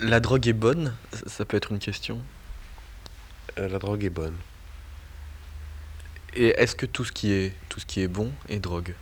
la 0.00 0.20
drogue 0.20 0.46
est 0.46 0.52
bonne 0.52 0.94
Ça- 1.26 1.44
peut 1.44 1.56
être 1.56 1.72
une 1.72 1.78
question. 1.78 2.20
Euh, 3.58 3.68
la 3.68 3.78
drogue 3.78 4.04
est 4.04 4.10
bonne. 4.10 4.36
Et 6.34 6.48
est-ce 6.58 6.74
que 6.74 6.86
tout 6.86 7.04
ce 7.04 7.12
qui 7.12 7.32
est, 7.32 7.54
tout 7.68 7.80
ce 7.80 7.86
qui 7.86 8.00
est 8.00 8.08
bon 8.08 8.32
est 8.48 8.58
drogue? 8.58 8.94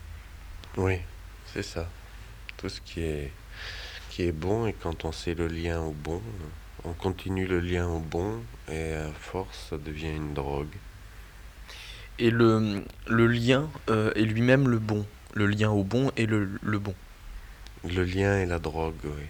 Oui, 0.77 0.99
c'est 1.53 1.63
ça. 1.63 1.89
Tout 2.57 2.69
ce 2.69 2.81
qui 2.81 3.03
est, 3.03 3.33
qui 4.11 4.25
est 4.25 4.33
bon, 4.33 4.67
et 4.67 4.73
quand 4.73 5.05
on 5.05 5.13
sait 5.13 5.35
le 5.35 5.47
lien 5.47 5.81
au 5.81 5.93
bon, 5.93 6.21
on 6.85 6.93
continue 6.93 7.47
le 7.47 7.61
lien 7.61 7.87
au 7.87 8.01
bon, 8.01 8.43
et 8.69 8.95
à 8.95 9.11
force, 9.13 9.69
ça 9.71 9.79
devient 9.79 10.11
une 10.11 10.35
drogue. 10.35 10.75
Et 12.19 12.31
le, 12.31 12.85
le 13.07 13.27
lien 13.27 13.71
euh, 13.89 14.13
est 14.15 14.23
lui-même 14.25 14.69
le 14.69 14.79
bon? 14.79 15.07
Le 15.35 15.47
lien 15.47 15.71
au 15.71 15.85
bon 15.85 16.11
est 16.17 16.27
le, 16.27 16.51
le 16.61 16.79
bon? 16.79 16.95
Le 17.85 18.03
lien 18.05 18.39
et 18.41 18.47
la 18.47 18.59
drogue, 18.59 18.97
oui. 19.05 19.25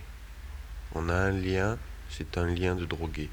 On 0.94 1.08
a 1.08 1.14
un 1.14 1.30
lien, 1.30 1.78
c'est 2.08 2.36
un 2.36 2.46
lien 2.46 2.74
de 2.74 2.84
drogué. 2.84 3.30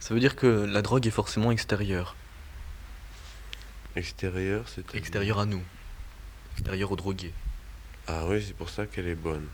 Ça 0.00 0.14
veut 0.14 0.20
dire 0.20 0.36
que 0.36 0.46
la 0.46 0.80
drogue 0.80 1.06
est 1.06 1.10
forcément 1.10 1.50
extérieure. 1.50 2.16
Extérieur, 3.94 4.64
c'est 4.68 4.94
Extérieure 4.94 5.40
à 5.40 5.46
nous. 5.46 5.62
Extérieure 6.54 6.92
au 6.92 6.96
drogué. 6.96 7.32
Ah 8.06 8.24
oui, 8.26 8.42
c'est 8.46 8.56
pour 8.56 8.70
ça 8.70 8.86
qu'elle 8.86 9.08
est 9.08 9.14
bonne. 9.14 9.46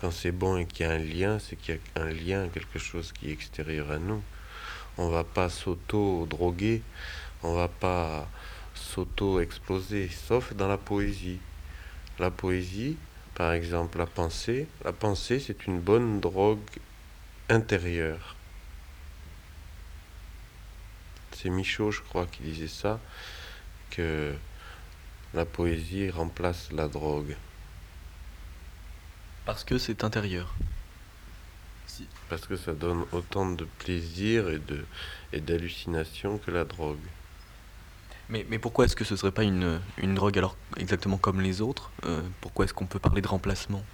Quand 0.00 0.10
c'est 0.10 0.32
bon 0.32 0.58
et 0.58 0.66
qu'il 0.66 0.84
y 0.84 0.88
a 0.88 0.92
un 0.92 0.98
lien, 0.98 1.38
c'est 1.38 1.56
qu'il 1.56 1.76
y 1.76 1.78
a 1.98 2.02
un 2.02 2.10
lien, 2.10 2.48
quelque 2.48 2.78
chose 2.78 3.12
qui 3.12 3.30
est 3.30 3.32
extérieur 3.32 3.90
à 3.90 3.98
nous. 3.98 4.22
On 4.98 5.08
va 5.08 5.24
pas 5.24 5.48
s'auto-droguer, 5.48 6.82
on 7.42 7.54
va 7.54 7.68
pas 7.68 8.28
s'auto-exploser, 8.74 10.08
sauf 10.08 10.52
dans 10.54 10.68
la 10.68 10.76
poésie. 10.76 11.38
La 12.18 12.30
poésie, 12.30 12.96
par 13.34 13.52
exemple, 13.52 13.98
la 13.98 14.06
pensée, 14.06 14.68
la 14.84 14.92
pensée, 14.92 15.40
c'est 15.40 15.66
une 15.66 15.80
bonne 15.80 16.20
drogue 16.20 16.60
intérieure. 17.48 18.36
C'est 21.32 21.50
Michaud, 21.50 21.90
je 21.90 22.02
crois, 22.02 22.26
qui 22.26 22.42
disait 22.42 22.68
ça, 22.68 23.00
que 23.90 24.34
la 25.34 25.44
poésie 25.44 26.10
remplace 26.10 26.70
la 26.72 26.88
drogue. 26.88 27.36
Parce 29.44 29.64
que 29.64 29.78
c'est 29.78 30.04
intérieur. 30.04 30.54
Parce 32.28 32.46
que 32.46 32.56
ça 32.56 32.72
donne 32.72 33.04
autant 33.12 33.50
de 33.50 33.64
plaisir 33.64 34.48
et 34.48 34.58
de 34.58 34.84
et 35.32 35.40
d'hallucination 35.40 36.38
que 36.38 36.50
la 36.50 36.64
drogue. 36.64 36.98
Mais, 38.32 38.46
mais 38.48 38.58
pourquoi 38.58 38.86
est-ce 38.86 38.96
que 38.96 39.04
ce 39.04 39.14
serait 39.14 39.30
pas 39.30 39.44
une, 39.44 39.80
une 39.98 40.14
drogue 40.14 40.38
alors 40.38 40.56
exactement 40.78 41.18
comme 41.18 41.40
les 41.42 41.60
autres 41.60 41.92
Euh, 42.04 42.22
Pourquoi 42.40 42.64
est-ce 42.64 42.72
qu'on 42.74 42.86
peut 42.86 42.98
parler 42.98 43.20
de 43.20 43.28
remplacement? 43.28 43.84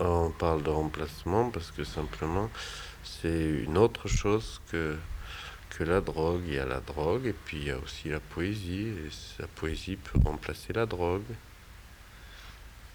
On 0.00 0.30
parle 0.32 0.62
de 0.64 0.70
remplacement 0.70 1.50
parce 1.50 1.70
que 1.70 1.84
simplement 1.84 2.50
c'est 3.04 3.48
une 3.50 3.78
autre 3.78 4.08
chose 4.08 4.60
que 4.70 4.98
que 5.70 5.84
la 5.84 6.00
drogue. 6.00 6.42
Il 6.46 6.54
y 6.54 6.58
a 6.58 6.66
la 6.66 6.80
drogue 6.80 7.26
et 7.26 7.32
puis 7.32 7.58
il 7.58 7.64
y 7.64 7.70
a 7.70 7.78
aussi 7.78 8.08
la 8.08 8.20
poésie. 8.20 8.88
Et 8.88 9.10
la 9.38 9.46
poésie 9.48 9.96
peut 9.96 10.18
remplacer 10.24 10.72
la 10.72 10.86
drogue. 10.86 11.24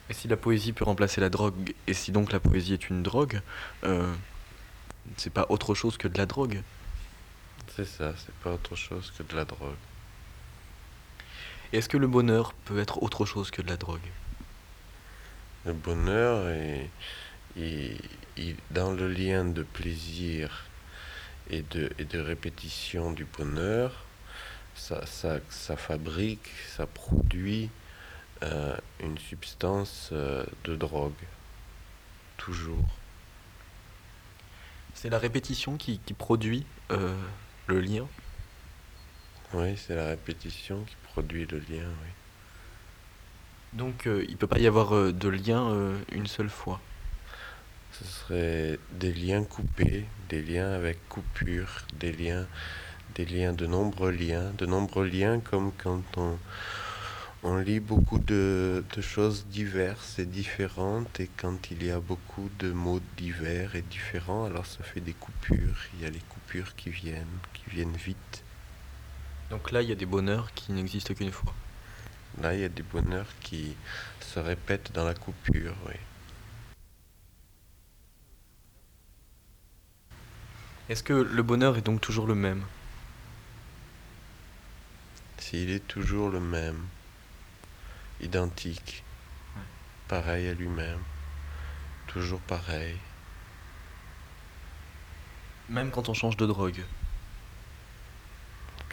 Et 0.10 0.14
si 0.14 0.28
la 0.28 0.38
poésie 0.38 0.74
peut 0.74 0.84
remplacer 0.86 1.22
la 1.22 1.30
drogue, 1.30 1.74
et 1.88 1.94
si 1.94 2.12
donc 2.12 2.32
la 2.32 2.40
poésie 2.40 2.74
est 2.74 2.90
une 2.90 3.02
drogue, 3.04 3.42
euh, 3.84 4.14
c'est 5.18 5.34
pas 5.34 5.48
autre 5.50 5.76
chose 5.76 5.98
que 5.98 6.08
de 6.08 6.18
la 6.18 6.26
drogue? 6.26 6.64
C'est 7.76 7.86
ça, 7.86 8.14
c'est 8.18 8.34
pas 8.36 8.54
autre 8.54 8.76
chose 8.76 9.12
que 9.18 9.24
de 9.24 9.36
la 9.36 9.46
drogue. 9.46 9.76
Est-ce 11.74 11.90
que 11.90 11.98
le 11.98 12.08
bonheur 12.08 12.54
peut 12.66 12.80
être 12.80 13.04
autre 13.04 13.26
chose 13.26 13.52
que 13.52 13.62
de 13.62 13.68
la 13.68 13.76
drogue? 13.78 14.08
Le 15.66 15.74
bonheur 15.74 16.48
est, 16.50 16.90
est- 17.58 18.00
est 18.38 18.56
dans 18.72 18.92
le 18.92 19.08
lien 19.12 19.44
de 19.46 19.64
plaisir 19.64 20.66
et 21.50 21.64
de, 21.64 21.92
et 22.00 22.06
de 22.06 22.20
répétition 22.20 23.12
du 23.12 23.26
bonheur. 23.26 24.06
Ça, 24.76 25.06
ça, 25.06 25.40
ça 25.50 25.76
fabrique, 25.76 26.48
ça 26.76 26.86
produit 26.86 27.70
euh, 28.44 28.78
une 29.00 29.18
substance 29.18 30.10
euh, 30.12 30.46
de 30.66 30.76
drogue. 30.76 31.14
Toujours. 32.38 32.86
C'est 34.94 35.10
la 35.10 35.20
répétition 35.20 35.78
qui, 35.78 36.00
qui 36.00 36.14
produit 36.14 36.66
euh, 36.92 37.16
le 37.68 37.80
lien 37.80 38.08
Oui, 39.54 39.76
c'est 39.78 39.96
la 39.96 40.08
répétition 40.08 40.84
qui 40.84 40.96
produit 41.04 41.46
le 41.46 41.58
lien, 41.58 41.86
oui. 42.04 42.12
Donc 43.74 44.08
euh, 44.08 44.26
il 44.30 44.38
peut 44.38 44.48
pas 44.48 44.60
y 44.60 44.68
avoir 44.68 44.96
euh, 44.96 45.12
de 45.12 45.28
lien 45.28 45.70
euh, 45.70 45.98
une 46.14 46.28
seule 46.28 46.50
fois. 46.50 46.80
Ce 47.92 48.06
serait 48.06 48.80
des 48.92 49.14
liens 49.14 49.44
coupés, 49.44 50.06
des 50.30 50.42
liens 50.42 50.72
avec 50.72 50.98
coupure, 51.10 51.82
des 52.00 52.12
liens, 52.12 52.46
des 53.16 53.26
liens, 53.26 53.54
de 53.54 53.68
nombreux 53.68 54.12
liens, 54.12 54.52
de 54.58 54.66
nombreux 54.66 55.06
liens 55.06 55.40
comme 55.40 55.72
quand 55.78 56.04
on, 56.18 56.38
on 57.46 57.58
lit 57.58 57.80
beaucoup 57.80 58.18
de, 58.18 58.84
de 58.96 59.02
choses 59.02 59.46
diverses 59.46 60.18
et 60.18 60.26
différentes 60.26 61.20
et 61.20 61.30
quand 61.38 61.70
il 61.70 61.86
y 61.86 61.92
a 61.92 62.00
beaucoup 62.00 62.50
de 62.58 62.72
mots 62.72 63.00
divers 63.18 63.76
et 63.76 63.84
différents, 63.84 64.46
alors 64.46 64.66
ça 64.66 64.84
fait 64.84 65.00
des 65.00 65.14
coupures. 65.14 65.78
Il 65.94 66.02
y 66.02 66.06
a 66.08 66.10
les 66.10 66.20
coupures 66.20 66.76
qui 66.76 66.90
viennent, 66.90 67.38
qui 67.54 67.70
viennent 67.70 67.96
vite. 67.96 68.44
Donc 69.52 69.72
là 69.72 69.84
il 69.84 69.90
y 69.90 69.92
a 69.92 69.96
des 69.96 70.08
bonheurs 70.08 70.54
qui 70.54 70.72
n'existent 70.72 71.14
qu'une 71.14 71.32
fois. 71.32 71.54
Là, 72.42 72.54
il 72.54 72.60
y 72.60 72.66
a 72.66 72.70
des 72.70 72.84
bonheurs 72.84 73.30
qui 73.40 73.76
se 74.20 74.40
répètent 74.40 74.92
dans 74.92 75.06
la 75.06 75.14
coupure, 75.14 75.74
oui. 75.88 75.94
Est-ce 80.90 81.02
que 81.02 81.14
le 81.14 81.44
bonheur 81.44 81.78
est 81.78 81.82
donc 81.82 82.02
toujours 82.02 82.28
le 82.28 82.36
même? 82.36 82.64
S'il 85.38 85.70
est 85.70 85.88
toujours 85.88 86.30
le 86.30 86.40
même, 86.42 86.86
identique, 88.26 89.04
Ouais. 89.56 89.62
pareil 90.08 90.48
à 90.50 90.54
lui-même, 90.54 91.00
toujours 92.08 92.42
pareil, 92.42 92.98
Même 95.68 95.90
quand 95.90 96.10
on 96.10 96.14
change 96.14 96.38
de 96.38 96.46
drogue 96.46 96.84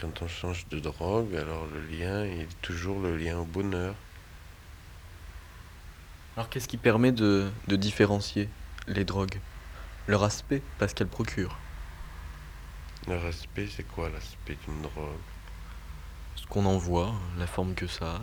quand 0.01 0.23
on 0.23 0.27
change 0.27 0.67
de 0.67 0.81
drogue, 0.81 1.37
alors 1.37 1.65
le 1.67 1.81
lien 1.81 2.25
il 2.27 2.41
est 2.41 2.61
toujours 2.61 2.99
le 3.01 3.17
lien 3.17 3.39
au 3.39 3.45
bonheur. 3.45 3.95
Alors 6.37 6.49
qu'est-ce 6.49 6.67
qui 6.67 6.77
permet 6.77 7.13
de, 7.13 7.49
de 7.69 7.77
différencier 7.77 8.49
les 8.89 9.05
drogues? 9.05 9.39
Leur 10.09 10.25
aspect, 10.25 10.61
parce 10.81 10.93
qu'elles 10.93 11.07
procurent. 11.07 11.57
Le 13.07 13.17
respect, 13.17 13.69
c'est 13.69 13.85
quoi 13.85 14.09
l'aspect 14.09 14.57
d'une 14.67 14.83
drogue? 14.83 15.21
Ce 16.35 16.47
qu'on 16.47 16.67
en 16.67 16.79
voit, 16.79 17.15
la 17.39 17.47
forme 17.47 17.75
que 17.75 17.87
ça 17.87 18.17
a, 18.17 18.21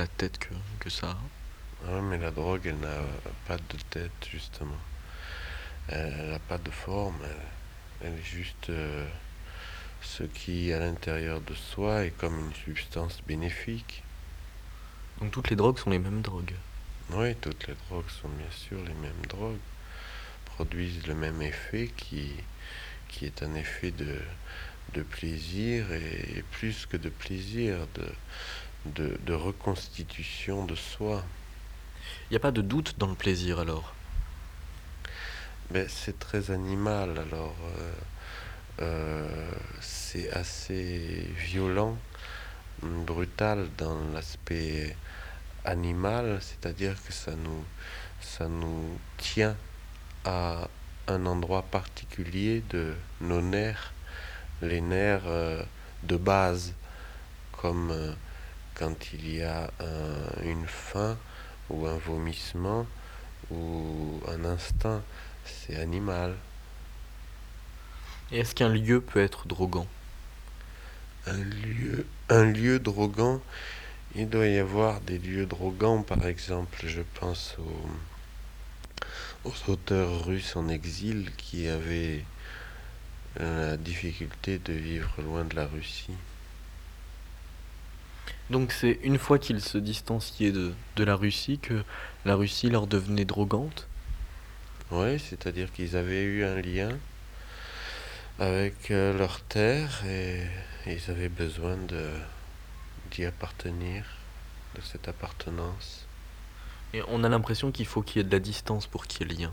la 0.00 0.06
tête 0.06 0.38
que, 0.38 0.54
que 0.78 0.88
ça 0.88 1.10
a. 1.10 2.00
Mais 2.00 2.16
la 2.16 2.30
drogue, 2.30 2.62
elle 2.64 2.78
n'a 2.78 3.02
pas 3.46 3.56
de 3.56 3.78
tête, 3.90 4.28
justement. 4.32 4.80
Elle 5.88 6.30
n'a 6.30 6.38
pas 6.38 6.56
de 6.56 6.70
forme, 6.70 7.18
elle, 7.22 8.06
elle 8.06 8.18
est 8.18 8.22
juste 8.22 8.70
euh, 8.70 9.06
ce 10.00 10.22
qui, 10.22 10.72
à 10.72 10.78
l'intérieur 10.78 11.42
de 11.42 11.54
soi, 11.54 12.04
est 12.06 12.16
comme 12.16 12.38
une 12.38 12.54
substance 12.54 13.20
bénéfique. 13.26 14.02
Donc 15.20 15.32
toutes 15.32 15.50
les 15.50 15.56
drogues 15.56 15.78
sont 15.78 15.90
les 15.90 15.98
mêmes 15.98 16.22
drogues. 16.22 16.54
Oui, 17.10 17.34
toutes 17.34 17.66
les 17.66 17.74
drogues 17.88 18.08
sont 18.08 18.28
bien 18.28 18.50
sûr 18.50 18.78
les 18.78 18.94
mêmes 18.94 19.26
drogues, 19.28 19.64
produisent 20.46 21.06
le 21.06 21.14
même 21.14 21.42
effet 21.42 21.90
qui, 21.94 22.32
qui 23.08 23.26
est 23.26 23.42
un 23.42 23.54
effet 23.54 23.90
de, 23.90 24.16
de 24.94 25.02
plaisir 25.02 25.92
et, 25.92 26.38
et 26.38 26.44
plus 26.52 26.86
que 26.86 26.96
de 26.96 27.10
plaisir, 27.10 27.86
de, 27.96 28.06
de, 28.86 29.18
de 29.24 29.32
reconstitution 29.32 30.64
de 30.64 30.74
soi. 30.74 31.24
Il 32.28 32.32
n'y 32.32 32.36
a 32.36 32.40
pas 32.40 32.52
de 32.52 32.62
doute 32.62 32.94
dans 32.98 33.08
le 33.08 33.14
plaisir 33.14 33.58
alors? 33.58 33.94
Mais 35.70 35.86
c'est 35.88 36.18
très 36.18 36.50
animal, 36.50 37.18
alors 37.18 37.54
euh, 37.78 37.92
euh, 38.82 39.50
c'est 39.80 40.30
assez 40.32 41.30
violent, 41.36 41.96
brutal 42.82 43.68
dans 43.78 43.96
l'aspect 44.12 44.96
animal, 45.64 46.40
c'est-à-dire 46.40 46.96
que 47.06 47.12
ça 47.12 47.32
nous, 47.36 47.64
ça 48.20 48.48
nous 48.48 48.98
tient 49.18 49.56
à 50.24 50.68
un 51.06 51.26
endroit 51.26 51.62
particulier 51.62 52.64
de 52.70 52.94
nos 53.20 53.40
nerfs, 53.40 53.92
les 54.62 54.80
nerfs 54.80 55.22
euh, 55.26 55.62
de 56.02 56.16
base, 56.16 56.74
comme 57.52 58.16
quand 58.74 59.12
il 59.12 59.34
y 59.36 59.42
a 59.42 59.70
un- 59.80 60.42
une 60.44 60.66
faim 60.66 61.16
ou 61.70 61.86
un 61.86 61.96
vomissement 61.98 62.86
ou 63.50 64.20
un 64.28 64.44
instinct, 64.44 65.02
c'est 65.44 65.76
animal. 65.76 66.36
Est-ce 68.32 68.54
qu'un 68.54 68.68
lieu 68.70 69.00
peut 69.00 69.20
être 69.20 69.46
drogant 69.46 69.86
Un 71.26 71.38
lieu, 71.38 72.06
un 72.28 72.44
lieu 72.44 72.78
drogant, 72.78 73.40
il 74.16 74.28
doit 74.28 74.46
y 74.48 74.58
avoir 74.58 75.00
des 75.02 75.18
lieux 75.18 75.46
drogants, 75.46 76.02
par 76.02 76.26
exemple, 76.26 76.84
je 76.86 77.02
pense 77.20 77.56
au, 77.58 77.88
aux 79.44 79.70
auteurs 79.70 80.24
russes 80.24 80.56
en 80.56 80.68
exil 80.68 81.30
qui 81.36 81.68
avaient 81.68 82.24
la 83.36 83.76
difficulté 83.76 84.58
de 84.60 84.72
vivre 84.72 85.20
loin 85.22 85.44
de 85.44 85.56
la 85.56 85.66
Russie. 85.66 86.14
Donc 88.50 88.72
c'est 88.72 88.98
une 89.04 89.18
fois 89.18 89.38
qu'ils 89.38 89.60
se 89.60 89.78
distanciaient 89.78 90.50
de, 90.50 90.72
de 90.96 91.04
la 91.04 91.14
Russie 91.14 91.58
que 91.58 91.84
la 92.24 92.34
Russie 92.34 92.68
leur 92.68 92.88
devenait 92.88 93.24
drogante 93.24 93.86
Oui, 94.90 95.20
c'est-à-dire 95.20 95.72
qu'ils 95.72 95.96
avaient 95.96 96.24
eu 96.24 96.44
un 96.44 96.60
lien 96.60 96.90
avec 98.40 98.90
euh, 98.90 99.16
leur 99.16 99.40
terre 99.42 100.02
et 100.04 100.42
ils 100.86 101.10
avaient 101.10 101.28
besoin 101.28 101.76
de 101.76 102.10
d'y 103.10 103.24
appartenir, 103.24 104.04
de 104.76 104.80
cette 104.80 105.08
appartenance. 105.08 106.06
Et 106.92 107.02
on 107.08 107.24
a 107.24 107.28
l'impression 107.28 107.70
qu'il 107.70 107.86
faut 107.86 108.02
qu'il 108.02 108.18
y 108.18 108.20
ait 108.20 108.28
de 108.28 108.32
la 108.32 108.40
distance 108.40 108.86
pour 108.86 109.06
qu'il 109.06 109.26
y 109.28 109.32
ait 109.32 109.42
lien. 109.42 109.52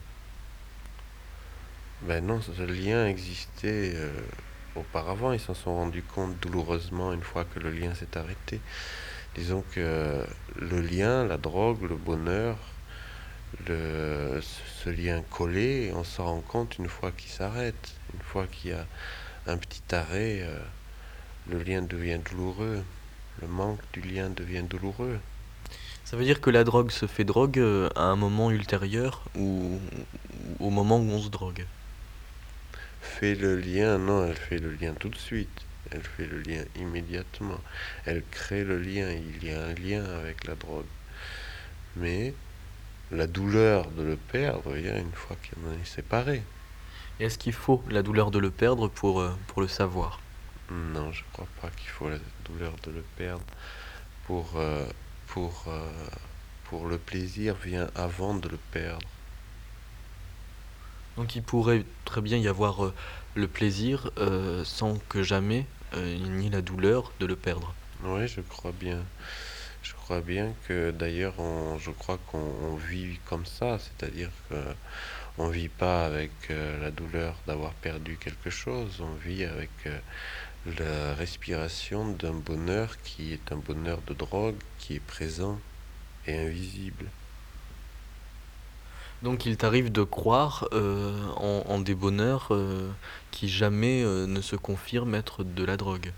Ben 2.04 2.26
non, 2.26 2.42
ce 2.42 2.62
lien 2.62 3.08
existait 3.08 3.94
euh, 3.96 4.12
auparavant. 4.80 5.34
Ils 5.34 5.40
s'en 5.40 5.54
sont 5.54 5.76
rendus 5.76 6.04
compte 6.04 6.40
douloureusement 6.40 7.14
une 7.14 7.24
fois 7.24 7.46
que 7.46 7.60
le 7.60 7.72
lien 7.72 7.94
s'est 7.94 8.18
arrêté. 8.18 8.60
Disons 9.36 9.64
que 9.74 10.26
le 10.56 10.82
lien, 10.82 11.26
la 11.26 11.38
drogue, 11.38 11.84
le 11.84 11.96
bonheur, 11.96 12.58
ce 13.68 14.90
lien 14.90 15.22
collé, 15.30 15.92
on 15.96 16.04
s'en 16.04 16.26
rend 16.26 16.42
compte 16.42 16.78
une 16.78 16.88
fois 16.88 17.12
qu'il 17.12 17.30
s'arrête. 17.30 17.94
Une 18.14 18.22
fois 18.22 18.48
qu'il 18.48 18.72
y 18.72 18.74
a 18.74 18.86
un 19.48 19.58
petit 19.58 19.84
arrêt, 19.94 20.42
euh, 20.42 20.60
le 21.50 21.62
lien 21.64 21.82
devient 21.82 22.20
douloureux. 22.30 22.84
Le 23.42 23.48
manque 23.48 23.80
du 23.94 24.02
lien 24.02 24.30
devient 24.30 24.64
douloureux. 24.64 25.20
Ça 26.04 26.18
veut 26.18 26.24
dire 26.24 26.42
que 26.42 26.50
la 26.50 26.64
drogue 26.64 26.92
se 26.92 27.06
fait 27.06 27.24
drogue 27.24 27.60
euh, 27.60 27.90
à 27.96 28.04
un 28.04 28.16
moment 28.16 28.50
ultérieur 28.50 29.24
ou 29.36 29.80
au 30.60 30.70
moment 30.70 30.98
où 30.98 31.10
on 31.10 31.20
se 31.20 31.30
drogue? 31.30 31.66
Fait 33.20 33.34
le 33.34 33.56
lien, 33.56 33.98
non, 33.98 34.28
elle 34.28 34.36
fait 34.36 34.60
le 34.60 34.72
lien 34.74 34.94
tout 34.94 35.10
de 35.10 35.18
suite. 35.18 35.66
Elle 35.90 36.04
fait 36.04 36.28
le 36.28 36.40
lien 36.40 36.64
immédiatement. 36.76 37.60
Elle 38.06 38.22
crée 38.30 38.64
le 38.64 38.78
lien. 38.78 39.10
Il 39.10 39.44
y 39.44 39.52
a 39.52 39.60
un 39.60 39.74
lien 39.74 40.06
avec 40.20 40.46
la 40.46 40.54
drogue. 40.54 40.86
Mais 41.96 42.36
la 43.10 43.26
douleur 43.26 43.90
de 43.90 44.04
le 44.04 44.18
perdre 44.18 44.72
vient 44.72 45.00
une 45.00 45.12
fois 45.14 45.36
qu'on 45.36 45.72
est 45.72 45.86
séparé. 45.86 46.44
Est-ce 47.20 47.40
qu'il 47.40 47.54
faut 47.54 47.84
la 47.90 48.04
douleur 48.04 48.30
de 48.30 48.38
le 48.38 48.52
perdre 48.52 48.88
pour, 48.88 49.20
euh, 49.20 49.34
pour 49.48 49.64
le 49.64 49.68
savoir? 49.68 50.20
Non, 50.70 51.12
je 51.12 51.24
crois 51.34 51.48
pas 51.60 51.72
qu'il 51.72 51.90
faut 51.90 52.10
la 52.10 52.20
douleur 52.46 52.74
de 52.84 52.92
le 52.92 53.04
perdre. 53.18 53.46
Pour, 54.28 54.52
euh, 54.58 54.86
pour, 55.26 55.64
euh, 55.70 55.90
pour 56.66 56.86
le 56.86 57.00
plaisir 57.00 57.56
vient 57.56 57.90
avant 57.96 58.36
de 58.36 58.48
le 58.48 58.60
perdre. 58.72 59.08
Donc 61.18 61.36
il 61.36 61.42
pourrait 61.42 61.84
très 62.06 62.22
bien 62.22 62.38
y 62.38 62.48
avoir 62.48 62.86
euh, 62.86 62.94
le 63.36 63.48
plaisir 63.48 64.12
euh, 64.20 64.64
sans 64.64 65.00
que 65.10 65.24
jamais 65.24 65.66
euh, 65.96 66.46
ait 66.46 66.50
la 66.50 66.62
douleur 66.62 67.12
de 67.20 67.26
le 67.26 67.36
perdre. 67.36 67.74
Oui, 68.04 68.28
je 68.28 68.42
crois 68.42 68.72
bien. 68.72 69.04
Je 69.82 69.94
crois 69.94 70.22
bien 70.22 70.54
que 70.68 70.92
d'ailleurs, 70.92 71.36
je 71.80 71.92
crois 71.92 72.20
qu'on 72.28 72.52
on 72.62 72.76
vit 72.76 73.20
comme 73.26 73.46
ça, 73.46 73.80
c'est-à-dire 73.80 74.30
que 74.50 74.56
on 75.38 75.48
vit 75.48 75.70
pas 75.70 76.06
avec 76.06 76.32
la 76.50 76.92
douleur 76.92 77.36
d'avoir 77.48 77.72
perdu 77.74 78.18
quelque 78.18 78.50
chose, 78.50 79.00
on 79.00 79.14
vit 79.26 79.46
avec 79.46 79.70
la 80.66 81.14
respiration 81.14 82.12
d'un 82.12 82.34
bonheur 82.34 83.02
qui 83.04 83.32
est 83.32 83.52
un 83.54 83.58
bonheur 83.58 84.00
de 84.08 84.14
drogue, 84.14 84.58
qui 84.78 84.96
est 84.96 85.00
présent 85.00 85.58
et 86.26 86.38
invisible. 86.38 87.06
Donc 89.24 89.46
il 89.46 89.58
t'arrive 89.58 89.92
de 89.92 90.04
croire 90.04 90.68
euh, 90.74 91.28
en, 91.38 91.64
en 91.68 91.80
des 91.80 91.96
bonheurs 91.96 92.48
euh, 92.52 92.90
qui 93.32 93.50
jamais 93.50 94.04
euh, 94.04 94.28
ne 94.28 94.42
se 94.42 94.56
confirment 94.56 95.16
être 95.16 95.44
de 95.44 95.64
la 95.64 95.76
drogue. 95.78 96.12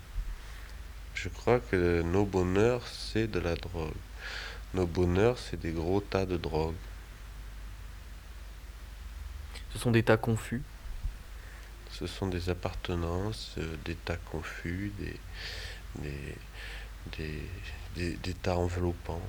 Je 1.14 1.28
crois 1.28 1.60
que 1.60 2.02
nos 2.02 2.24
bonheurs, 2.24 2.86
c'est 2.86 3.26
de 3.26 3.38
la 3.40 3.56
drogue. 3.56 3.92
Nos 4.74 4.86
bonheurs, 4.86 5.38
c'est 5.38 5.58
des 5.58 5.72
gros 5.72 6.00
tas 6.00 6.26
de 6.26 6.36
drogue. 6.36 6.74
Ce 9.72 9.78
sont 9.78 9.90
des 9.90 10.02
tas 10.02 10.16
confus. 10.16 10.62
Ce 11.90 12.06
sont 12.06 12.28
des 12.28 12.48
appartenances, 12.50 13.56
des 13.84 13.94
tas 13.96 14.16
confus, 14.30 14.92
des, 14.98 15.16
des, 16.02 16.36
des, 17.18 17.42
des- 17.96 18.16
des 18.16 18.34
tas 18.34 18.56
enveloppants. 18.56 19.20